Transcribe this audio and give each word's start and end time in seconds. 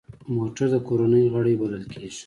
موټر 0.35 0.67
د 0.73 0.77
کورنۍ 0.87 1.25
غړی 1.33 1.53
بلل 1.61 1.83
کېږي. 1.93 2.19